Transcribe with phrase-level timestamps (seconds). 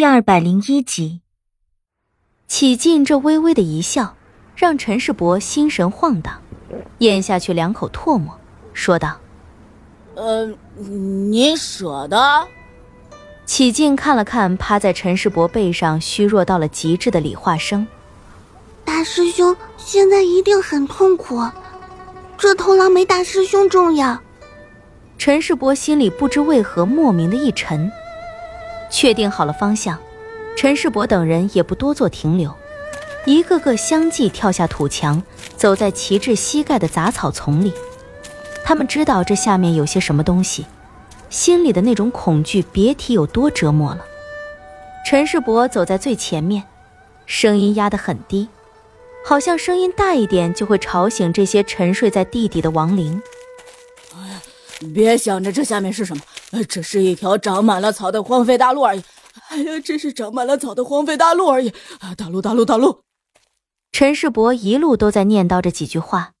[0.00, 1.20] 第二百零一集，
[2.46, 4.16] 启劲这微微的一笑，
[4.56, 6.40] 让陈世伯心神晃荡，
[7.00, 8.34] 咽下去两口唾沫，
[8.72, 9.20] 说道
[10.16, 12.48] ：“呃，你舍得？”
[13.44, 17.86] 启劲看了看趴在陈世伯背上虚弱到了极致的李化生，
[18.86, 21.46] 大师兄现在一定很痛苦，
[22.38, 24.18] 这头狼没大师兄重要。
[25.18, 27.92] 陈世伯心里不知为何莫名的一沉。
[28.90, 29.98] 确定好了方向，
[30.56, 32.52] 陈世伯等人也不多做停留，
[33.24, 35.22] 一个个相继跳下土墙，
[35.56, 37.72] 走在旗至膝盖的杂草丛里。
[38.64, 40.66] 他们知道这下面有些什么东西，
[41.28, 44.04] 心里的那种恐惧别提有多折磨了。
[45.06, 46.64] 陈世伯走在最前面，
[47.26, 48.48] 声音压得很低，
[49.24, 53.20] 好像声音大一点就会吵醒这些沉睡在地底的亡灵。
[54.94, 56.22] 别想着这下面是什么，
[56.68, 59.02] 这是一条长满了草的荒废大路而已。
[59.48, 61.72] 哎呀，只是长满了草的荒废大路而已。
[62.16, 63.00] 大路，大路，大路。
[63.92, 66.32] 陈世伯一路都在念叨着几句话，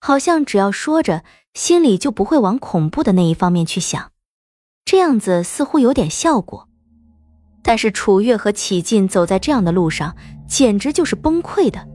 [0.00, 4.12] 好像只要说着，心里就不会往恐怖的那一方面去想，
[4.84, 6.68] 这样子似乎有点效果。
[7.62, 10.16] 但是楚月和启进走在这样的路上，
[10.48, 11.86] 简直就是崩溃的。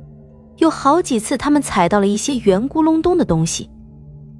[0.57, 3.69] 有好几次，他们踩到了一些圆咕隆咚的东西。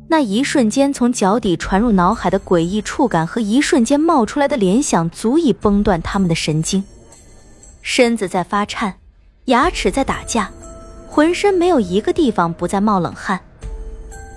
[0.10, 6.84] 那一瞬间从脚底传入脑海的诡异触感和一瞬间冒出来的联想，足以崩断他们的神经。
[7.82, 8.96] 身子在发颤，
[9.46, 10.50] 牙齿在打架，
[11.10, 13.42] 浑身没有一个地方不在冒冷汗。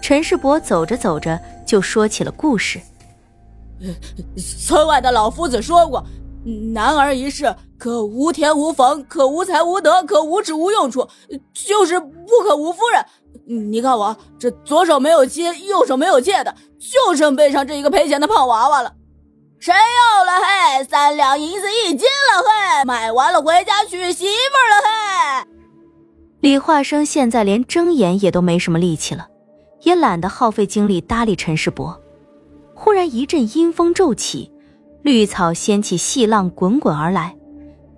[0.03, 2.81] 陈世伯走着走着就说起了故事。
[4.37, 6.05] 村外的老夫子说过
[6.75, 11.09] ：“男儿一世，可无田无房，可无才无德，可无耻无用处，
[11.55, 13.05] 就是不可无夫人。”
[13.47, 18.93] 你看我这左手没有接，右手没有借的，就剩背上这一个赔钱的胖娃娃了。
[19.59, 20.85] 谁要了嘿？
[20.85, 22.85] 三两银子一斤了嘿！
[22.85, 25.49] 买完了回家娶媳妇了嘿！
[26.41, 29.29] 李化生现在连睁眼也都没什么力气了，
[29.83, 32.01] 也懒得耗费精力搭理陈世伯。
[32.75, 34.51] 忽然一阵阴风骤起，
[35.03, 37.37] 绿草掀起细浪滚滚而来，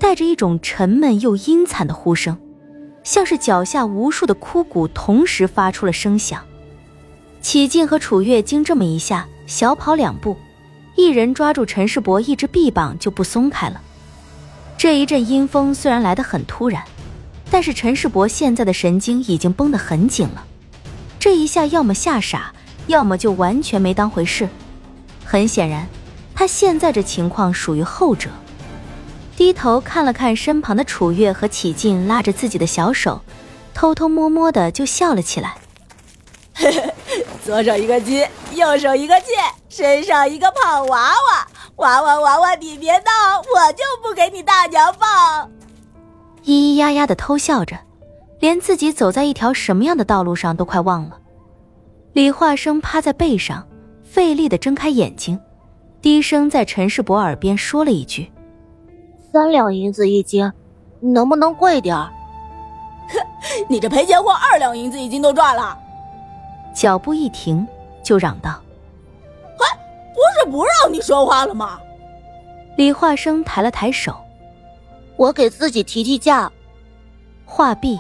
[0.01, 2.37] 带着一种沉闷又阴惨的呼声。
[3.05, 6.43] 像是脚下无数的枯骨同时发出了声响，
[7.41, 10.37] 启进和楚月经这么一下，小跑两步，
[10.97, 13.81] 一人抓住陈世伯一只臂膀就不松开了。
[14.79, 16.83] 这一阵阴风虽然来得很突然，
[17.51, 20.45] 但是陈世伯现在的神经已经绷得很紧了，
[21.19, 22.53] 这一下要么吓傻，
[22.87, 24.49] 要么就完全没当回事。
[25.25, 25.87] 很显然，
[26.35, 28.31] 他现在这情况属于后者。
[29.37, 33.21] 低头看了看身旁的楚月和启进，拉着自己的小手，
[33.75, 35.57] 偷偷摸摸的就笑了起来。
[37.45, 39.37] 左手一个鸡，右手一个剑，
[39.69, 41.49] 身上一个胖娃娃。
[41.77, 43.03] 娃娃娃娃，你别闹，
[43.39, 45.51] 我就不给你大娘抱。
[46.45, 47.77] 咿咿呀呀的偷笑着，
[48.39, 51.19] 连自己走在一条什么样的道路上都快忘了。
[52.13, 53.67] 李化生趴在背上，
[54.05, 55.41] 费力的睁开眼睛，
[56.01, 58.31] 低声在陈世伯耳边说了一句。
[59.33, 60.53] 三两银子一斤，
[61.01, 62.13] 能不能贵点儿？
[63.09, 63.19] 哼，
[63.67, 65.79] 你这赔钱货二两银子一斤都赚了。
[66.75, 67.67] 脚步一停，
[68.03, 68.61] 就嚷道
[69.57, 69.79] ：“哎，
[70.15, 71.81] 不是不让你说话了吗？”
[72.77, 74.15] 李化生抬了抬手
[75.17, 76.53] ：“我给自己提提价。”
[77.47, 77.99] 话毕，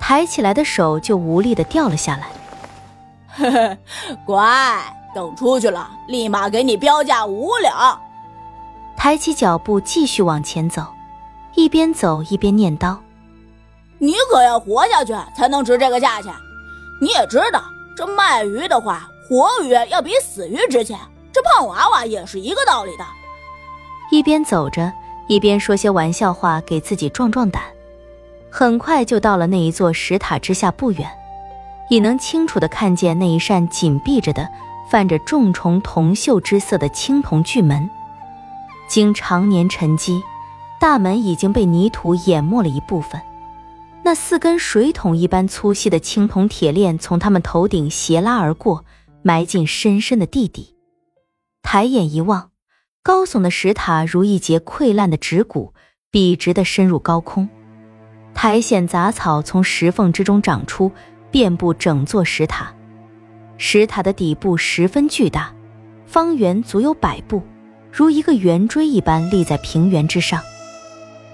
[0.00, 2.28] 抬起来的手就无力的掉了下来。
[3.36, 3.78] 呵呵，
[4.26, 4.82] 乖，
[5.14, 8.00] 等出去了，立马给你标价五两。
[8.96, 10.86] 抬起脚步继续往前走，
[11.54, 12.96] 一边走一边念叨
[13.98, 16.32] ：“你可要活下去才能值这个价钱。
[17.00, 17.62] 你也知道，
[17.96, 20.98] 这卖鱼的话，活鱼要比死鱼值钱。
[21.32, 23.04] 这胖娃娃也是一个道理的。”
[24.10, 24.92] 一边走着，
[25.26, 27.62] 一边说些玩笑话给自己壮壮胆。
[28.50, 31.10] 很快就到了那一座石塔之下不远，
[31.90, 34.48] 已能清楚的看见那一扇紧闭着的、
[34.88, 37.90] 泛着重重铜锈之色的青铜巨门。
[38.86, 40.22] 经常年沉积，
[40.78, 43.20] 大门已经被泥土淹没了一部分。
[44.04, 48.84] 那四根水桶一般粗细的青铜铁链从他们头顶斜拉而过，
[49.22, 50.74] 埋进深深的地底。
[51.62, 52.50] 抬眼一望，
[53.02, 55.72] 高耸的石塔如一截溃烂的指骨，
[56.10, 57.48] 笔直地深入高空。
[58.34, 60.92] 苔藓杂草从石缝之中长出，
[61.30, 62.74] 遍布整座石塔。
[63.56, 65.54] 石塔的底部十分巨大，
[66.04, 67.42] 方圆足有百步。
[67.96, 70.42] 如一个圆锥一般立在平原之上，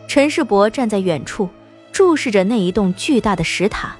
[0.06, 1.48] 陈世伯站在远处，
[1.90, 3.96] 注视着那一栋巨大的石塔，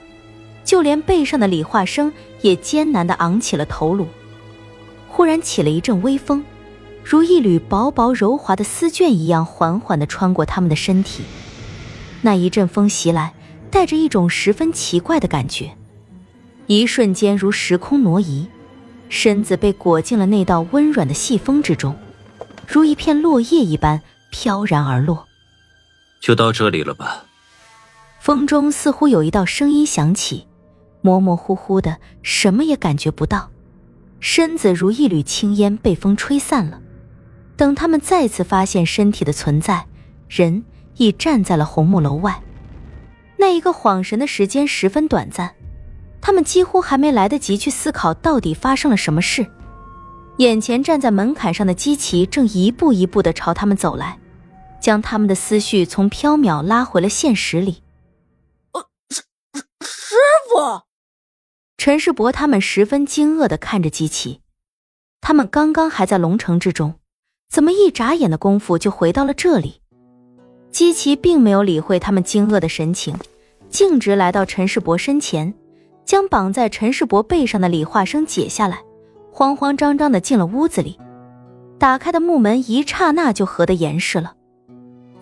[0.63, 2.13] 就连背上的李化生
[2.43, 4.07] 也艰难地昂起了头颅。
[5.09, 6.45] 忽然起了一阵微风，
[7.03, 11.23] 如一缕薄薄柔滑的丝绢一样，缓缓地穿过他们的身体。
[12.21, 13.33] 那一阵风袭来，
[13.71, 15.71] 带着一种十分奇怪的感觉，
[16.67, 18.47] 一瞬间如时空挪移，
[19.09, 21.97] 身子被裹进了那道温软的细风之中，
[22.73, 24.01] 如一片落叶一般
[24.31, 25.27] 飘然而落。
[26.21, 27.25] 就到这里了吧？
[28.21, 30.47] 风中似乎有一道声音响起，
[31.01, 33.51] 模模糊糊的，什么也感觉不到，
[34.21, 36.81] 身子如一缕青烟被风吹散了。
[37.57, 39.87] 等他们再次发现身体的存在，
[40.29, 40.63] 人
[40.97, 42.41] 已站在了红木楼外。
[43.37, 45.57] 那一个恍神的时间十分短暂，
[46.21, 49.51] 他们几乎还没来得及去思考到底发生了什么事，
[50.41, 54.19] 眼前站在门槛上的姬奇正一步一步的朝他们走来，
[54.81, 57.83] 将他们的思绪从缥缈拉回了现实里。
[58.73, 59.23] 呃，师
[59.83, 60.17] 师
[60.49, 60.81] 傅，
[61.77, 64.41] 陈世伯他们十分惊愕的看着姬奇，
[65.21, 66.95] 他们刚刚还在龙城之中。
[67.51, 69.83] 怎么一眨眼的功夫就回到了这里？
[70.71, 73.15] 姬奇并没有理会他们惊愕的神情，
[73.69, 75.53] 径直来到陈世伯身前，
[76.07, 78.83] 将绑在陈世伯背上的李化生解下来，
[79.31, 80.99] 慌慌张张的进了屋子里。
[81.79, 84.35] 打开的木门一刹那就合得严实了，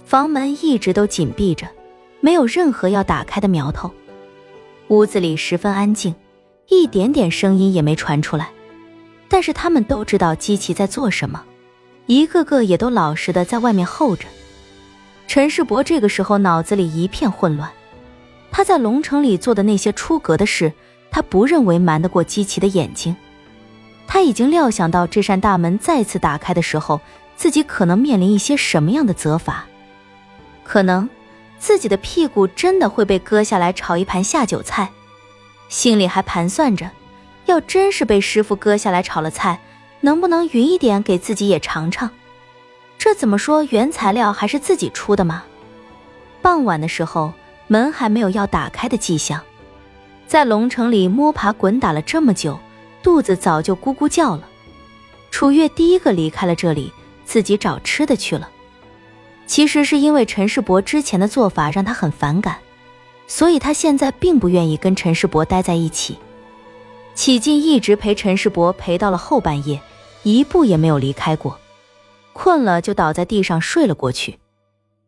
[0.04, 1.68] 房门一直都紧闭着，
[2.20, 3.90] 没有任何要打开的苗头。
[4.88, 6.14] 屋子里十分安静，
[6.68, 8.50] 一点点声音也没传出来。
[9.28, 11.44] 但是他们都知道姬奇在做什么。
[12.06, 14.26] 一个个也都老实的在外面候着。
[15.26, 17.70] 陈世伯这个时候脑子里一片混乱，
[18.50, 20.72] 他在龙城里做的那些出格的事，
[21.10, 23.14] 他不认为瞒得过姬奇的眼睛。
[24.08, 27.00] 他已经料想到这扇大门再次打开的时候，
[27.36, 29.66] 自己可能面临一些什么样的责罚，
[30.64, 31.08] 可能
[31.58, 34.90] 自己的屁股真的会被割下来炒一盘下酒菜，
[35.68, 36.90] 心里还盘算着，
[37.46, 39.60] 要真是被师傅割下来炒了菜。
[40.00, 42.08] 能不能匀一点给自己也尝尝？
[42.98, 45.42] 这怎么说原材料还是自己出的嘛？
[46.40, 47.32] 傍晚的时候，
[47.66, 49.42] 门还没有要打开的迹象，
[50.28, 52.60] 在龙城里摸爬滚打了这么久，
[53.02, 54.48] 肚子早就咕咕叫了。
[55.30, 56.92] 楚月第一个离开了这里，
[57.24, 58.48] 自己找吃的去了。
[59.46, 62.58] 其实是因为陈世伯之前的做法让他很反感，
[63.26, 66.18] 所以他现在并不愿意跟陈世伯待在一起。
[67.14, 69.80] 启劲一直陪陈世伯陪到了后半夜。
[70.24, 71.58] 一步也没有离开过，
[72.32, 74.38] 困了就倒在地上睡了过去。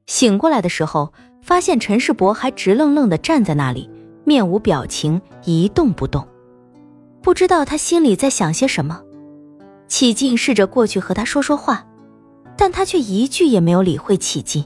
[0.06, 3.90] 醒过来的时候，发现陈世伯还直愣愣地站在那里，
[4.25, 6.26] 面无表情，一动不动。
[7.22, 9.02] 不知道他心里在想些什么。
[9.88, 11.84] 启静试着过去和他说说话，
[12.56, 14.64] 但他却一句也没有理会启静。